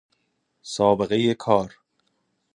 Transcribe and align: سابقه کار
سابقه 0.61 1.33
کار 1.33 1.73